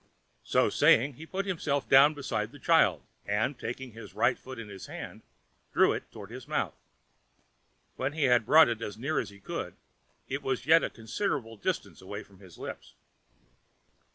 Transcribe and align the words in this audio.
So 0.43 0.71
saying, 0.71 1.13
he 1.13 1.27
put 1.27 1.45
himself 1.45 1.87
down 1.87 2.15
beside 2.15 2.51
the 2.51 2.57
child, 2.57 3.03
and, 3.23 3.59
taking 3.59 3.91
his 3.91 4.15
right 4.15 4.35
foot 4.35 4.57
in 4.57 4.67
his 4.67 4.87
hand, 4.87 5.21
drew 5.73 5.93
it 5.93 6.11
toward 6.11 6.31
his 6.31 6.47
mouth. 6.47 6.73
When 7.97 8.13
he 8.13 8.23
had 8.23 8.43
brought 8.43 8.67
it 8.67 8.81
as 8.81 8.97
near 8.97 9.19
as 9.19 9.29
he 9.29 9.39
could, 9.39 9.75
it 10.27 10.41
was 10.41 10.65
yet 10.65 10.83
a 10.83 10.89
considerable 10.89 11.55
distance 11.55 12.01
away 12.01 12.23
from 12.23 12.39
his 12.39 12.57
lips. 12.57 12.95